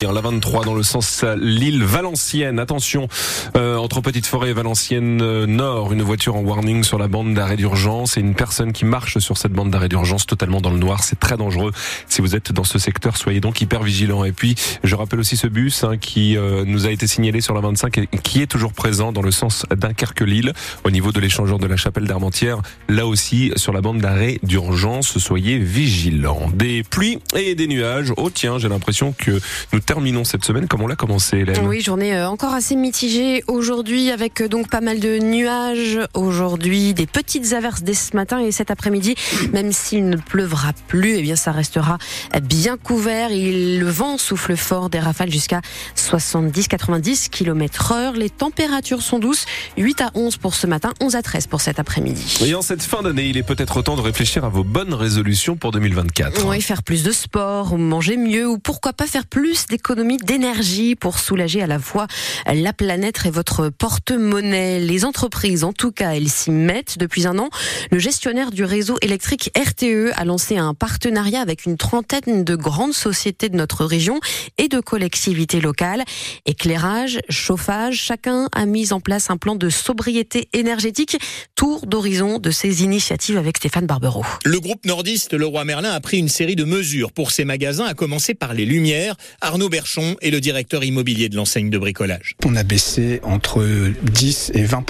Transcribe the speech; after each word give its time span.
La 0.00 0.20
23 0.20 0.64
dans 0.64 0.74
le 0.74 0.84
sens 0.84 1.24
Lille 1.40 1.82
Valenciennes. 1.82 2.60
Attention, 2.60 3.08
euh, 3.56 3.76
entre 3.78 4.00
Petite 4.00 4.26
Forêt 4.26 4.50
et 4.50 4.52
Valenciennes 4.52 5.20
euh, 5.20 5.44
Nord, 5.44 5.92
une 5.92 6.02
voiture 6.02 6.36
en 6.36 6.40
warning 6.40 6.84
sur 6.84 6.98
la 6.98 7.08
bande 7.08 7.34
d'arrêt 7.34 7.56
d'urgence 7.56 8.16
et 8.16 8.20
une 8.20 8.36
personne 8.36 8.72
qui 8.72 8.84
marche 8.84 9.18
sur 9.18 9.36
cette 9.36 9.50
bande 9.50 9.72
d'arrêt 9.72 9.88
d'urgence 9.88 10.24
totalement 10.24 10.60
dans 10.60 10.70
le 10.70 10.78
noir. 10.78 11.02
C'est 11.02 11.18
très 11.18 11.36
dangereux. 11.36 11.72
Si 12.06 12.20
vous 12.20 12.36
êtes 12.36 12.52
dans 12.52 12.62
ce 12.62 12.78
secteur, 12.78 13.16
soyez 13.16 13.40
donc 13.40 13.60
hyper 13.60 13.82
vigilants. 13.82 14.22
Et 14.22 14.30
puis, 14.30 14.54
je 14.84 14.94
rappelle 14.94 15.18
aussi 15.18 15.36
ce 15.36 15.48
bus 15.48 15.82
hein, 15.82 15.96
qui 15.96 16.36
euh, 16.36 16.62
nous 16.64 16.86
a 16.86 16.92
été 16.92 17.08
signalé 17.08 17.40
sur 17.40 17.54
la 17.54 17.60
25 17.60 17.98
et 17.98 18.06
qui 18.22 18.40
est 18.40 18.46
toujours 18.46 18.74
présent 18.74 19.10
dans 19.10 19.22
le 19.22 19.32
sens 19.32 19.66
Dunkerque-Lille 19.76 20.52
au 20.84 20.92
niveau 20.92 21.10
de 21.10 21.18
l'échangeur 21.18 21.58
de 21.58 21.66
la 21.66 21.76
chapelle 21.76 22.04
d'Armentières. 22.04 22.62
Là 22.88 23.04
aussi, 23.04 23.50
sur 23.56 23.72
la 23.72 23.80
bande 23.80 23.98
d'arrêt 23.98 24.38
d'urgence, 24.44 25.18
soyez 25.18 25.58
vigilants. 25.58 26.48
Des 26.54 26.84
pluies 26.84 27.18
et 27.34 27.56
des 27.56 27.66
nuages. 27.66 28.12
Oh 28.16 28.30
tiens, 28.30 28.60
j'ai 28.60 28.68
l'impression 28.68 29.12
que 29.18 29.40
nous 29.72 29.80
terminons 29.88 30.24
cette 30.24 30.44
semaine 30.44 30.68
comme 30.68 30.82
on 30.82 30.86
l'a 30.86 30.96
commencé, 30.96 31.38
Hélène. 31.38 31.66
Oui, 31.66 31.80
journée 31.80 32.14
euh, 32.14 32.28
encore 32.28 32.52
assez 32.52 32.76
mitigée 32.76 33.42
aujourd'hui 33.46 34.10
avec 34.10 34.42
euh, 34.42 34.48
donc 34.48 34.68
pas 34.68 34.82
mal 34.82 35.00
de 35.00 35.18
nuages. 35.18 35.98
Aujourd'hui, 36.12 36.92
des 36.92 37.06
petites 37.06 37.54
averses 37.54 37.82
dès 37.82 37.94
ce 37.94 38.14
matin 38.14 38.38
et 38.38 38.52
cet 38.52 38.70
après-midi, 38.70 39.14
même 39.54 39.72
s'il 39.72 40.10
ne 40.10 40.18
pleuvra 40.18 40.74
plus, 40.88 41.16
eh 41.16 41.22
bien 41.22 41.36
ça 41.36 41.52
restera 41.52 41.96
bien 42.42 42.76
couvert. 42.76 43.32
Et 43.32 43.78
le 43.78 43.88
vent 43.88 44.18
souffle 44.18 44.56
fort, 44.56 44.90
des 44.90 44.98
rafales 44.98 45.30
jusqu'à 45.30 45.62
70-90 45.96 47.30
km 47.30 47.92
heure. 47.92 48.12
Les 48.12 48.28
températures 48.28 49.00
sont 49.00 49.18
douces, 49.18 49.46
8 49.78 50.02
à 50.02 50.10
11 50.12 50.36
pour 50.36 50.54
ce 50.54 50.66
matin, 50.66 50.92
11 51.00 51.16
à 51.16 51.22
13 51.22 51.46
pour 51.46 51.62
cet 51.62 51.78
après-midi. 51.78 52.40
Et 52.44 52.54
en 52.54 52.60
cette 52.60 52.82
fin 52.82 53.00
d'année, 53.00 53.24
il 53.24 53.38
est 53.38 53.42
peut-être 53.42 53.80
temps 53.80 53.96
de 53.96 54.02
réfléchir 54.02 54.44
à 54.44 54.50
vos 54.50 54.64
bonnes 54.64 54.92
résolutions 54.92 55.56
pour 55.56 55.70
2024. 55.70 56.46
Oui, 56.46 56.60
faire 56.60 56.82
plus 56.82 57.04
de 57.04 57.10
sport, 57.10 57.78
manger 57.78 58.18
mieux 58.18 58.46
ou 58.46 58.58
pourquoi 58.58 58.92
pas 58.92 59.06
faire 59.06 59.24
plus 59.24 59.66
d'économie 59.78 60.16
d'énergie 60.16 60.96
pour 60.96 61.20
soulager 61.20 61.62
à 61.62 61.68
la 61.68 61.78
fois 61.78 62.08
la 62.52 62.72
planète 62.72 63.20
et 63.26 63.30
votre 63.30 63.68
porte-monnaie. 63.68 64.80
Les 64.80 65.04
entreprises, 65.04 65.62
en 65.62 65.72
tout 65.72 65.92
cas, 65.92 66.14
elles 66.14 66.28
s'y 66.28 66.50
mettent 66.50 66.98
depuis 66.98 67.28
un 67.28 67.38
an. 67.38 67.48
Le 67.92 68.00
gestionnaire 68.00 68.50
du 68.50 68.64
réseau 68.64 68.96
électrique 69.02 69.52
RTE 69.56 70.10
a 70.16 70.24
lancé 70.24 70.56
un 70.56 70.74
partenariat 70.74 71.40
avec 71.40 71.64
une 71.64 71.76
trentaine 71.76 72.42
de 72.42 72.56
grandes 72.56 72.92
sociétés 72.92 73.48
de 73.48 73.56
notre 73.56 73.84
région 73.84 74.18
et 74.58 74.66
de 74.66 74.80
collectivités 74.80 75.60
locales. 75.60 76.02
Éclairage, 76.44 77.20
chauffage, 77.28 78.02
chacun 78.02 78.48
a 78.52 78.66
mis 78.66 78.92
en 78.92 78.98
place 78.98 79.30
un 79.30 79.36
plan 79.36 79.54
de 79.54 79.70
sobriété 79.70 80.48
énergétique. 80.54 81.18
Tour 81.54 81.86
d'horizon 81.86 82.40
de 82.40 82.50
ces 82.50 82.82
initiatives 82.82 83.38
avec 83.38 83.58
Stéphane 83.58 83.86
Barbero. 83.86 84.24
Le 84.44 84.58
groupe 84.58 84.84
nordiste 84.86 85.34
Leroy 85.34 85.64
Merlin 85.64 85.92
a 85.92 86.00
pris 86.00 86.18
une 86.18 86.28
série 86.28 86.56
de 86.56 86.64
mesures 86.64 87.12
pour 87.12 87.30
ses 87.30 87.44
magasins, 87.44 87.86
à 87.86 87.94
commencer 87.94 88.34
par 88.34 88.54
les 88.54 88.64
lumières. 88.64 89.14
Arnaud 89.40 89.67
Berchon 89.68 90.16
est 90.20 90.30
le 90.30 90.40
directeur 90.40 90.84
immobilier 90.84 91.28
de 91.28 91.36
l'enseigne 91.36 91.70
de 91.70 91.78
bricolage. 91.78 92.34
On 92.44 92.56
a 92.56 92.62
baissé 92.62 93.20
entre 93.22 93.64
10 94.02 94.52
et 94.54 94.64
20 94.64 94.84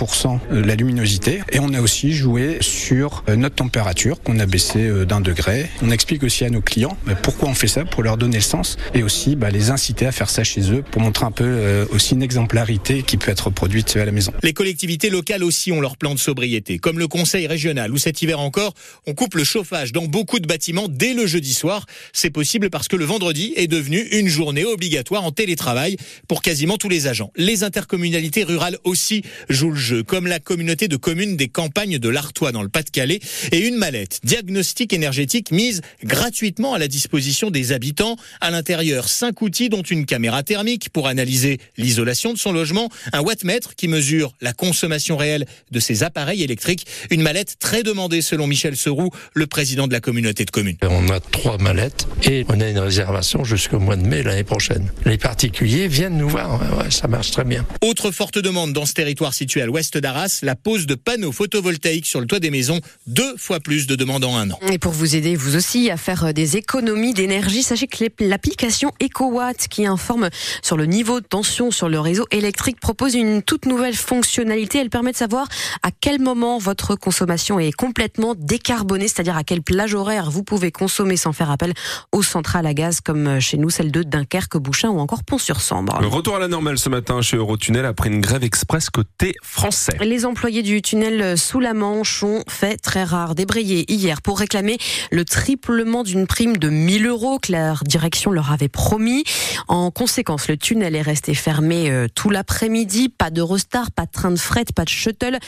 la 0.51 0.75
luminosité 0.75 1.41
et 1.51 1.59
on 1.61 1.73
a 1.75 1.81
aussi 1.81 2.13
joué 2.13 2.59
sur 2.61 3.25
notre 3.37 3.57
température 3.57 4.23
qu'on 4.23 4.39
a 4.39 4.47
baissé 4.47 5.05
d'un 5.07 5.21
degré. 5.21 5.67
On 5.83 5.91
explique 5.91 6.23
aussi 6.23 6.45
à 6.45 6.51
nos 6.51 6.61
clients 6.61 6.97
pourquoi 7.23 7.49
on 7.49 7.55
fait 7.55 7.69
ça, 7.69 7.85
pour 7.85 8.03
leur 8.03 8.17
donner 8.17 8.37
le 8.37 8.43
sens 8.43 8.77
et 8.95 9.03
aussi 9.03 9.37
bah, 9.37 9.51
les 9.51 9.71
inciter 9.71 10.07
à 10.07 10.13
faire 10.13 10.31
ça 10.31 10.45
chez 10.45 10.73
eux 10.73 10.83
pour 10.83 11.03
montrer 11.03 11.27
un 11.27 11.31
peu 11.31 11.45
euh, 11.45 11.87
aussi 11.91 12.15
une 12.15 12.23
exemplarité 12.23 13.03
qui 13.03 13.17
peut 13.17 13.31
être 13.31 13.51
produite 13.51 13.97
à 13.97 14.05
la 14.05 14.13
maison. 14.13 14.33
Les 14.43 14.53
collectivités 14.53 15.11
locales 15.11 15.45
aussi 15.45 15.73
ont 15.73 15.81
leur 15.81 15.97
plan 15.97 16.15
de 16.15 16.19
sobriété, 16.19 16.79
comme 16.79 16.99
le 16.99 17.09
conseil 17.09 17.47
régional 17.47 17.93
où 17.93 17.99
cet 17.99 18.23
hiver 18.23 18.41
encore, 18.41 18.75
on 19.07 19.15
coupe 19.15 19.35
le 19.35 19.45
chauffage 19.45 19.93
dans 19.93 20.07
beaucoup 20.07 20.41
de 20.41 20.47
bâtiments 20.47 20.89
dès 20.89 21.15
le 21.15 21.27
jeudi 21.27 21.55
soir. 21.55 21.87
C'est 22.13 22.31
possible 22.31 22.71
parce 22.71 22.89
que 22.89 22.97
le 22.97 23.05
vendredi 23.05 23.53
est 23.57 23.67
devenu 23.67 24.01
une 24.13 24.29
journée 24.29 24.65
obligatoire 24.71 25.25
en 25.25 25.33
télétravail 25.33 25.97
pour 26.27 26.43
quasiment 26.43 26.77
tous 26.77 26.89
les 26.89 27.07
agents. 27.07 27.33
Les 27.37 27.65
intercommunalités 27.65 28.45
rurales 28.45 28.79
aussi 28.85 29.23
jouent 29.49 29.71
le 29.71 29.77
jeu, 29.77 30.03
comme 30.03 30.27
la 30.27 30.39
communauté 30.39 30.89
de 30.89 30.97
communes 30.97 31.37
des 31.37 31.49
campagnes 31.49 31.99
de 31.99 32.09
l'Artois 32.09 32.53
dans 32.53 32.63
le 32.63 32.69
Pas-de-Calais 32.69 33.21
et 33.53 33.59
une 33.59 33.77
mallette 33.77 34.21
diagnostic 34.25 34.93
énergétique 34.93 35.51
mise 35.51 35.81
gratuitement 36.03 36.75
à 36.75 36.79
la 36.79 36.89
disposition 36.89 37.51
des 37.51 37.73
habitants. 37.73 38.17
À 38.41 38.51
l'intérieur, 38.51 39.09
cinq 39.09 39.43
outils 39.43 39.69
dont 39.69 39.83
une 39.83 40.07
caméra 40.07 40.43
thermique 40.43 40.91
pour 40.91 41.07
analyser 41.07 41.59
l'isolation 41.77 42.33
de 42.33 42.39
son 42.39 42.53
logement, 42.53 42.89
un 43.13 43.21
wattmètre 43.21 43.75
qui 43.75 43.89
mesure 43.89 44.35
la 44.41 44.53
consommation 44.53 45.17
réelle 45.17 45.47
de 45.71 45.81
ses 45.81 46.03
appareils 46.03 46.43
électriques, 46.43 46.87
une 47.11 47.23
mallette 47.23 47.59
très 47.59 47.83
demandée 47.83 48.23
selon 48.23 48.47
Michel 48.47 48.77
Seroux, 48.77 49.11
le 49.35 49.47
président 49.47 49.87
de 49.87 49.93
la 49.93 50.01
communauté 50.01 50.45
de 50.45 50.51
communes. 50.51 50.77
On 50.83 51.09
a 51.11 51.21
trois 51.21 51.59
mallettes 51.59 52.07
et 52.25 52.45
on 52.49 52.61
a 52.61 52.69
une 52.69 52.79
réservation 52.79 53.45
jusqu'au 53.45 53.79
mois 53.79 53.97
de 53.97 54.07
mai 54.07 54.23
l'année 54.23 54.45
prochaine. 54.45 54.58
Les 55.05 55.19
particuliers 55.19 55.89
viennent 55.89 56.17
nous 56.17 56.29
voir, 56.29 56.61
ça 56.91 57.09
marche 57.09 57.31
très 57.31 57.45
bien. 57.45 57.65
Autre 57.83 58.11
forte 58.11 58.39
demande 58.39 58.73
dans 58.73 58.87
ce 58.87 58.93
territoire 58.93 59.35
situé 59.35 59.63
à 59.63 59.67
l'ouest 59.67 59.97
d'Arras, 59.99 60.41
la 60.43 60.57
pose 60.57 60.87
de 60.87 60.95
panneaux 60.95 61.33
photovoltaïques 61.33 62.07
sur 62.07 62.21
le 62.21 62.27
toit 62.27 62.41
des 62.41 62.51
maisons, 62.51 62.81
deux 63.07 63.37
fois 63.37 63.61
plus 63.61 63.87
de 63.87 63.95
demandes 63.95 64.25
en 64.25 64.37
un 64.37 64.51
an. 64.51 64.59
Et 64.71 64.79
pour 64.79 64.93
vous 64.93 65.17
aider, 65.17 65.37
vous 65.37 65.57
aussi, 65.57 65.91
à 65.91 65.97
faire 65.97 66.33
des 66.35 66.57
économies 66.57 67.15
d'énergie, 67.15 67.63
sachez 67.63 67.87
que 67.87 68.05
l'application 68.21 68.93
EcoWatt, 69.03 69.69
qui 69.69 69.87
informe 69.87 70.29
sur 70.63 70.77
le 70.77 70.87
niveau 70.87 71.21
de 71.21 71.27
tension 71.27 71.71
sur 71.71 71.89
le 71.89 72.01
réseau 72.01 72.27
électrique, 72.31 72.81
propose 72.81 73.15
une 73.15 73.43
toute 73.43 73.67
nouvelle 73.67 73.95
fonctionnalité. 73.95 74.79
Elle 74.79 74.91
permet 74.91 75.13
de 75.13 75.17
savoir 75.17 75.49
à 75.83 75.91
quel 75.91 76.21
moment 76.21 76.59
votre 76.59 76.97
consommation 76.97 77.59
est 77.59 77.73
complètement 77.73 78.35
décarbonée, 78.37 79.09
c'est-à-dire 79.09 79.37
à 79.37 79.45
quelle 79.45 79.63
plage 79.63 79.95
horaire 79.95 80.31
vous 80.31 80.43
pouvez 80.43 80.71
consommer 80.71 81.17
sans 81.17 81.33
faire 81.33 81.51
appel 81.51 81.75
aux 82.13 82.23
centrales 82.23 82.67
à 82.67 82.75
gaz 82.75 83.01
comme 83.01 83.41
chez 83.41 83.57
nous, 83.57 83.71
celles 83.71 83.93
de 83.93 84.03
Dunkerque, 84.03 84.38
Bouchain 84.57 84.89
ou 84.91 84.99
encore 85.01 85.25
Pont-sur-Sambre. 85.25 85.99
Retour 86.09 86.37
à 86.37 86.39
la 86.39 86.49
normale 86.49 86.79
ce 86.79 86.89
matin 86.89 87.21
chez 87.23 87.37
Eurotunnel 87.37 87.85
après 87.85 88.09
une 88.09 88.21
grève 88.21 88.45
express 88.45 88.91
côté 88.91 89.35
français. 89.43 89.97
Les 90.01 90.25
employés 90.25 90.63
du 90.63 90.81
tunnel 90.83 91.37
sous 91.37 91.61
la 91.61 91.75
Manche 91.75 92.23
ont 92.23 92.43
fait 92.49 92.77
très 92.77 93.05
rare 93.05 93.35
débrayer 93.35 93.91
hier 93.93 94.23
pour 94.23 94.39
réclamer 94.39 94.79
le 95.11 95.25
triplement 95.25 96.03
d'une 96.03 96.27
prime 96.27 96.57
de 96.57 96.69
1000 96.69 97.07
euros 97.07 97.39
que 97.39 97.53
la 97.53 97.75
direction 97.85 98.31
leur 98.31 98.53
avait 98.53 98.69
promis. 98.69 99.25
En 99.67 99.91
conséquence, 99.91 100.49
le 100.49 100.57
tunnel 100.57 100.95
est 100.95 101.03
resté 101.03 101.35
fermé 101.35 101.91
euh, 101.91 102.07
tout 102.13 102.31
l'après-midi. 102.31 103.09
Pas 103.09 103.31
de 103.31 103.43
restart, 103.43 103.91
pas 103.91 104.07
de 104.07 104.11
train 104.11 104.31
de 104.31 104.39
fret, 104.39 104.65
pas 104.75 104.85
de 104.85 104.89
shuttle. 104.89 105.39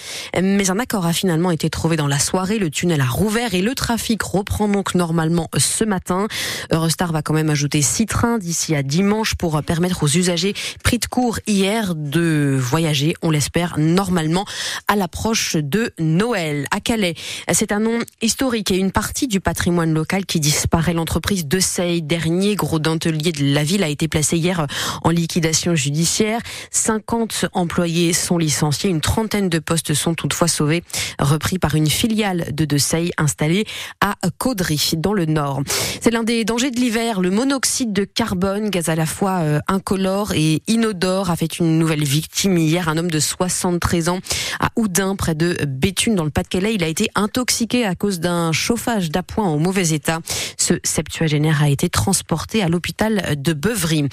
Mais 0.40 0.70
un 0.70 0.78
accord 0.78 1.06
a 1.06 1.12
finalement 1.12 1.50
été 1.50 1.70
trouvé 1.70 1.96
dans 1.96 2.06
la 2.06 2.18
soirée. 2.18 2.58
Le 2.58 2.70
tunnel 2.70 3.00
a 3.00 3.06
rouvert 3.06 3.54
et 3.54 3.62
le 3.62 3.74
trafic 3.74 4.22
reprend 4.22 4.68
donc 4.68 4.94
normalement 4.94 5.48
ce 5.56 5.84
matin. 5.84 6.26
Eurostar 6.72 7.12
va 7.12 7.22
quand 7.22 7.34
même 7.34 7.50
ajouter 7.50 7.82
six 7.82 8.06
trains 8.06 8.38
d'ici 8.38 8.74
à 8.74 8.79
dimanche 8.82 9.34
pour 9.34 9.62
permettre 9.62 10.02
aux 10.02 10.08
usagers 10.08 10.54
pris 10.82 10.98
de 10.98 11.06
court 11.06 11.38
hier 11.46 11.94
de 11.94 12.56
voyager, 12.58 13.14
on 13.22 13.30
l'espère, 13.30 13.78
normalement 13.78 14.44
à 14.88 14.96
l'approche 14.96 15.56
de 15.56 15.92
Noël. 15.98 16.66
À 16.70 16.80
Calais, 16.80 17.14
c'est 17.52 17.72
un 17.72 17.80
nom 17.80 17.98
historique 18.22 18.70
et 18.70 18.76
une 18.76 18.92
partie 18.92 19.28
du 19.28 19.40
patrimoine 19.40 19.92
local 19.92 20.26
qui 20.26 20.40
disparaît. 20.40 20.94
L'entreprise 20.94 21.46
de 21.46 21.60
Sey, 21.60 22.00
dernier 22.00 22.56
gros 22.56 22.78
dentelier 22.78 23.32
de 23.32 23.54
la 23.54 23.64
ville, 23.64 23.82
a 23.82 23.88
été 23.88 24.08
placée 24.08 24.36
hier 24.36 24.66
en 25.02 25.10
liquidation 25.10 25.74
judiciaire. 25.74 26.40
50 26.70 27.46
employés 27.52 28.12
sont 28.12 28.38
licenciés, 28.38 28.90
une 28.90 29.00
trentaine 29.00 29.48
de 29.48 29.58
postes 29.58 29.94
sont 29.94 30.14
toutefois 30.14 30.48
sauvés, 30.48 30.82
repris 31.18 31.58
par 31.58 31.74
une 31.74 31.88
filiale 31.88 32.46
de 32.52 32.64
De 32.64 32.78
Sey 32.78 33.10
installée 33.18 33.66
à 34.00 34.14
Caudry, 34.38 34.92
dans 34.96 35.12
le 35.12 35.26
Nord. 35.26 35.62
C'est 36.00 36.10
l'un 36.10 36.22
des 36.22 36.44
dangers 36.44 36.70
de 36.70 36.80
l'hiver, 36.80 37.20
le 37.20 37.30
monoxyde 37.30 37.92
de 37.92 38.04
carbone, 38.04 38.69
gaz 38.70 38.88
à 38.88 38.94
la 38.94 39.06
fois 39.06 39.40
euh, 39.40 39.60
incolore 39.68 40.32
et 40.34 40.62
inodore, 40.66 41.30
a 41.30 41.36
fait 41.36 41.58
une 41.58 41.78
nouvelle 41.78 42.04
victime 42.04 42.56
hier. 42.56 42.88
Un 42.88 42.96
homme 42.96 43.10
de 43.10 43.20
73 43.20 44.08
ans 44.08 44.20
à 44.60 44.70
Oudin, 44.76 45.16
près 45.16 45.34
de 45.34 45.56
Béthune, 45.66 46.14
dans 46.14 46.24
le 46.24 46.30
Pas-de-Calais. 46.30 46.74
Il 46.74 46.82
a 46.82 46.88
été 46.88 47.08
intoxiqué 47.14 47.84
à 47.84 47.94
cause 47.94 48.20
d'un 48.20 48.52
chauffage 48.52 49.10
d'appoint 49.10 49.44
en 49.44 49.58
mauvais 49.58 49.90
état. 49.90 50.20
Ce 50.56 50.74
septuagénaire 50.84 51.62
a 51.62 51.68
été 51.68 51.88
transporté 51.88 52.62
à 52.62 52.68
l'hôpital 52.68 53.36
de 53.36 53.52
Beuvry. 53.52 54.08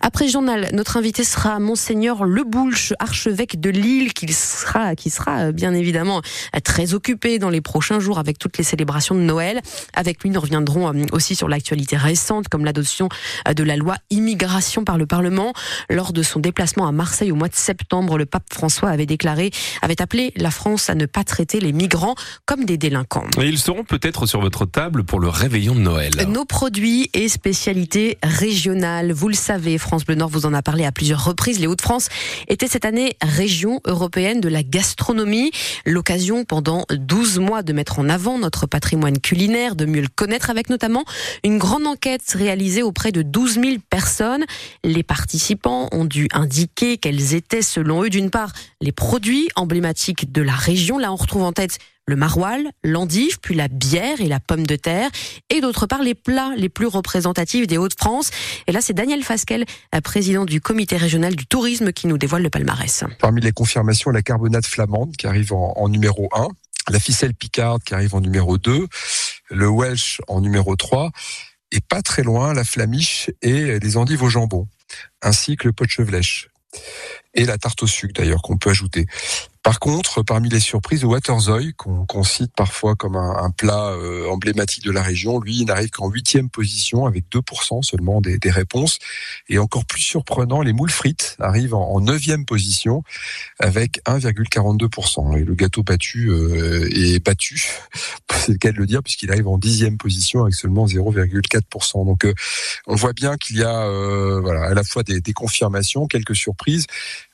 Après 0.00 0.28
journal, 0.28 0.68
notre 0.72 0.96
invité 0.96 1.24
sera 1.24 1.58
Monseigneur 1.58 2.24
Leboulch, 2.24 2.92
archevêque 2.98 3.60
de 3.60 3.70
Lille, 3.70 4.12
qui 4.12 4.32
sera, 4.32 4.94
qui 4.94 5.10
sera 5.10 5.46
euh, 5.46 5.52
bien 5.52 5.74
évidemment 5.74 6.22
très 6.64 6.94
occupé 6.94 7.38
dans 7.38 7.50
les 7.50 7.60
prochains 7.60 8.00
jours 8.00 8.18
avec 8.18 8.38
toutes 8.38 8.58
les 8.58 8.64
célébrations 8.64 9.14
de 9.14 9.20
Noël. 9.20 9.60
Avec 9.94 10.22
lui, 10.22 10.30
nous 10.30 10.40
reviendrons 10.40 10.92
euh, 10.92 11.06
aussi 11.12 11.34
sur 11.34 11.48
l'actualité 11.48 11.96
récente, 11.96 12.48
comme 12.48 12.64
l'adoption 12.64 13.08
euh, 13.48 13.54
de 13.54 13.62
la 13.62 13.76
loi 13.76 13.96
immigration 14.10 14.84
par 14.84 14.98
le 14.98 15.06
Parlement. 15.06 15.52
Lors 15.90 16.12
de 16.12 16.22
son 16.22 16.40
déplacement 16.40 16.86
à 16.86 16.92
Marseille 16.92 17.32
au 17.32 17.36
mois 17.36 17.48
de 17.48 17.54
septembre, 17.54 18.18
le 18.18 18.26
pape 18.26 18.44
François 18.52 18.90
avait 18.90 19.06
déclaré, 19.06 19.50
avait 19.80 20.00
appelé 20.00 20.32
la 20.36 20.50
France 20.50 20.90
à 20.90 20.94
ne 20.94 21.06
pas 21.06 21.24
traiter 21.24 21.60
les 21.60 21.72
migrants 21.72 22.14
comme 22.46 22.64
des 22.64 22.76
délinquants. 22.76 23.26
Et 23.40 23.46
ils 23.46 23.58
seront 23.58 23.84
peut-être 23.84 24.26
sur 24.26 24.40
votre 24.40 24.66
table 24.66 25.04
pour 25.04 25.20
le 25.20 25.28
réveillon 25.28 25.74
de 25.74 25.80
Noël. 25.80 26.12
Nos 26.28 26.44
produits 26.44 27.10
et 27.14 27.28
spécialités 27.28 28.18
régionales, 28.22 29.12
vous 29.12 29.28
le 29.28 29.34
savez, 29.34 29.78
France 29.78 30.04
Bleu 30.04 30.14
Nord 30.14 30.28
vous 30.28 30.46
en 30.46 30.54
a 30.54 30.62
parlé 30.62 30.84
à 30.84 30.92
plusieurs 30.92 31.24
reprises. 31.24 31.58
Les 31.58 31.66
Hauts-de-France 31.66 32.08
étaient 32.48 32.68
cette 32.68 32.84
année 32.84 33.16
région 33.22 33.80
européenne 33.86 34.40
de 34.40 34.48
la 34.48 34.62
gastronomie. 34.62 35.50
L'occasion 35.86 36.44
pendant 36.44 36.84
12 36.90 37.38
mois 37.38 37.62
de 37.62 37.72
mettre 37.72 37.98
en 37.98 38.08
avant 38.08 38.38
notre 38.38 38.66
patrimoine 38.66 39.18
culinaire, 39.18 39.76
de 39.76 39.84
mieux 39.84 40.02
le 40.02 40.08
connaître 40.08 40.50
avec 40.50 40.70
notamment 40.70 41.04
une 41.44 41.58
grande 41.58 41.86
enquête 41.86 42.22
réalisée 42.34 42.82
auprès 42.82 43.12
de 43.12 43.22
12 43.22 43.54
000 43.54 43.76
personnes. 43.92 44.46
Les 44.84 45.02
participants 45.02 45.90
ont 45.92 46.06
dû 46.06 46.26
indiquer 46.32 46.96
quels 46.96 47.34
étaient 47.34 47.60
selon 47.60 48.04
eux 48.04 48.08
d'une 48.08 48.30
part 48.30 48.52
les 48.80 48.90
produits 48.90 49.48
emblématiques 49.54 50.32
de 50.32 50.40
la 50.40 50.54
région. 50.54 50.96
Là 50.96 51.12
on 51.12 51.16
retrouve 51.16 51.42
en 51.42 51.52
tête 51.52 51.78
le 52.06 52.16
maroilles, 52.16 52.68
l'endive, 52.82 53.38
puis 53.40 53.54
la 53.54 53.68
bière 53.68 54.20
et 54.22 54.28
la 54.28 54.40
pomme 54.40 54.66
de 54.66 54.76
terre, 54.76 55.10
et 55.50 55.60
d'autre 55.60 55.86
part 55.86 56.02
les 56.02 56.14
plats 56.14 56.52
les 56.56 56.70
plus 56.70 56.86
représentatifs 56.86 57.66
des 57.66 57.78
Hauts-de-France. 57.78 58.30
Et 58.66 58.72
là, 58.72 58.80
c'est 58.80 58.92
Daniel 58.92 59.22
Fasquel, 59.22 59.64
président 60.02 60.44
du 60.44 60.60
comité 60.60 60.96
régional 60.96 61.36
du 61.36 61.46
tourisme, 61.46 61.92
qui 61.92 62.08
nous 62.08 62.18
dévoile 62.18 62.42
le 62.42 62.50
palmarès. 62.50 63.04
Parmi 63.20 63.40
les 63.40 63.52
confirmations, 63.52 64.10
la 64.10 64.22
carbonate 64.22 64.66
flamande 64.66 65.16
qui 65.16 65.28
arrive 65.28 65.52
en, 65.52 65.74
en 65.76 65.88
numéro 65.88 66.28
1, 66.34 66.48
la 66.90 66.98
ficelle 66.98 67.34
picarde 67.34 67.82
qui 67.84 67.94
arrive 67.94 68.16
en 68.16 68.20
numéro 68.20 68.58
2, 68.58 68.88
le 69.50 69.68
welsh 69.68 70.20
en 70.26 70.40
numéro 70.40 70.74
3, 70.74 71.12
et 71.72 71.80
pas 71.80 72.02
très 72.02 72.22
loin, 72.22 72.54
la 72.54 72.64
flamiche 72.64 73.30
et 73.40 73.80
les 73.80 73.96
endives 73.96 74.22
au 74.22 74.28
jambon, 74.28 74.68
ainsi 75.22 75.56
que 75.56 75.66
le 75.66 75.72
pot 75.72 75.84
de 75.84 75.90
chevelèche 75.90 76.48
et 77.34 77.44
la 77.44 77.58
tarte 77.58 77.82
au 77.82 77.86
sucre 77.86 78.14
d'ailleurs 78.14 78.42
qu'on 78.42 78.58
peut 78.58 78.70
ajouter. 78.70 79.06
Par 79.62 79.78
contre, 79.78 80.22
parmi 80.22 80.48
les 80.48 80.58
surprises, 80.58 81.04
Waterzoy, 81.04 81.72
qu'on 81.74 82.24
cite 82.24 82.52
parfois 82.56 82.96
comme 82.96 83.14
un, 83.14 83.50
plat 83.50 83.90
euh, 83.90 84.28
emblématique 84.28 84.82
de 84.82 84.90
la 84.90 85.02
région, 85.02 85.38
lui, 85.38 85.58
il 85.58 85.66
n'arrive 85.66 85.90
qu'en 85.90 86.08
huitième 86.08 86.50
position 86.50 87.06
avec 87.06 87.26
2% 87.30 87.82
seulement 87.82 88.20
des, 88.20 88.38
réponses. 88.50 88.98
Et 89.48 89.58
encore 89.58 89.84
plus 89.84 90.02
surprenant, 90.02 90.62
les 90.62 90.72
moules 90.72 90.90
frites 90.90 91.36
arrivent 91.38 91.74
en 91.74 92.00
neuvième 92.00 92.44
position 92.44 93.04
avec 93.60 94.00
1,42%. 94.04 95.38
Et 95.38 95.44
le 95.44 95.54
gâteau 95.54 95.84
battu 95.84 96.30
euh, 96.30 96.88
est 96.90 97.24
battu, 97.24 97.64
c'est 98.32 98.52
le 98.52 98.58
cas 98.58 98.72
de 98.72 98.78
le 98.78 98.86
dire, 98.86 99.00
puisqu'il 99.02 99.30
arrive 99.30 99.46
en 99.46 99.58
dixième 99.58 99.96
position 99.96 100.42
avec 100.42 100.54
seulement 100.54 100.86
0,4%. 100.86 102.04
Donc, 102.04 102.24
euh, 102.24 102.34
on 102.88 102.96
voit 102.96 103.12
bien 103.12 103.36
qu'il 103.36 103.58
y 103.58 103.62
a 103.62 103.88
voilà, 104.40 104.64
à 104.64 104.74
la 104.74 104.82
fois 104.82 105.04
des 105.04 105.32
confirmations, 105.32 106.08
quelques 106.08 106.34
surprises, 106.34 106.86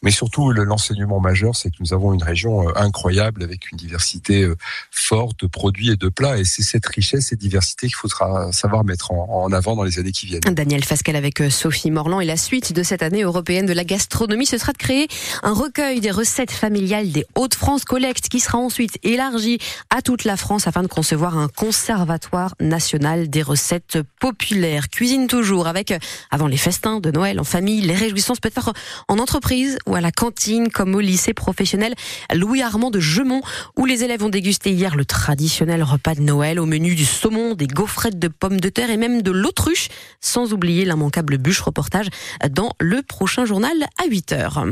mais 0.02 0.10
surtout 0.10 0.52
l'enseignement 0.52 1.20
majeur, 1.20 1.56
c'est 1.56 1.70
que 1.70 1.76
nous 1.80 1.92
avons 1.92 2.12
une 2.14 2.22
région 2.22 2.68
euh, 2.68 2.72
incroyable 2.76 3.42
avec 3.42 3.70
une 3.72 3.78
diversité 3.78 4.42
euh, 4.42 4.56
forte 4.90 5.40
de 5.40 5.46
produits 5.46 5.90
et 5.90 5.96
de 5.96 6.08
plats. 6.08 6.38
Et 6.38 6.44
c'est 6.44 6.62
cette 6.62 6.86
richesse 6.86 7.32
et 7.32 7.36
diversité 7.36 7.88
qu'il 7.88 7.96
faudra 7.96 8.52
savoir 8.52 8.84
mettre 8.84 9.12
en, 9.12 9.50
avant 9.52 9.74
dans 9.74 9.82
les 9.82 9.98
années 9.98 10.12
qui 10.12 10.26
viennent. 10.26 10.40
Daniel 10.40 10.84
Fascal 10.84 11.16
avec 11.16 11.40
euh, 11.40 11.50
Sophie 11.50 11.90
Morland. 11.90 12.20
Et 12.20 12.26
la 12.26 12.36
suite 12.36 12.72
de 12.72 12.82
cette 12.82 13.02
année 13.02 13.22
européenne 13.22 13.66
de 13.66 13.72
la 13.72 13.84
gastronomie, 13.84 14.46
ce 14.46 14.58
sera 14.58 14.72
de 14.72 14.78
créer 14.78 15.08
un 15.42 15.52
recueil 15.52 16.00
des 16.00 16.10
recettes 16.10 16.52
familiales 16.52 17.10
des 17.10 17.26
Hauts-de-France 17.34 17.84
Collecte 17.84 18.28
qui 18.28 18.40
sera 18.40 18.58
ensuite 18.58 18.98
élargi 19.02 19.58
à 19.90 20.02
toute 20.02 20.24
la 20.24 20.36
France 20.36 20.66
afin 20.66 20.82
de 20.82 20.88
concevoir 20.88 21.36
un 21.38 21.48
conservatoire 21.48 22.54
national 22.60 23.28
des 23.28 23.42
recettes 23.42 23.98
populaires. 24.20 24.88
Cuisine 24.88 25.26
toujours 25.26 25.66
avec, 25.66 25.92
avant 26.30 26.46
les 26.46 26.56
festins 26.56 27.00
de 27.00 27.10
Noël 27.10 27.40
en 27.40 27.44
famille, 27.44 27.80
les 27.80 27.94
réjouissances 27.94 28.40
peut-être 28.40 28.72
en 29.08 29.18
entreprise 29.18 29.78
ou 29.88 29.96
à 29.96 30.00
la 30.00 30.12
cantine 30.12 30.68
comme 30.68 30.94
au 30.94 31.00
lycée 31.00 31.34
professionnel 31.34 31.94
Louis 32.34 32.62
Armand 32.62 32.90
de 32.90 33.00
Gemont, 33.00 33.40
où 33.76 33.86
les 33.86 34.04
élèves 34.04 34.22
ont 34.22 34.28
dégusté 34.28 34.70
hier 34.70 34.94
le 34.94 35.04
traditionnel 35.04 35.82
repas 35.82 36.14
de 36.14 36.20
Noël 36.20 36.60
au 36.60 36.66
menu 36.66 36.94
du 36.94 37.04
saumon, 37.04 37.54
des 37.54 37.66
gaufrettes 37.66 38.18
de 38.18 38.28
pommes 38.28 38.60
de 38.60 38.68
terre 38.68 38.90
et 38.90 38.96
même 38.96 39.22
de 39.22 39.30
l'autruche, 39.30 39.88
sans 40.20 40.52
oublier 40.52 40.84
l'immanquable 40.84 41.38
bûche 41.38 41.60
reportage 41.60 42.08
dans 42.50 42.72
le 42.80 43.02
prochain 43.02 43.44
journal 43.44 43.72
à 44.02 44.06
8 44.08 44.32
heures. 44.32 44.66